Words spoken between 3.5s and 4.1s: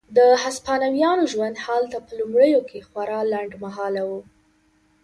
مهاله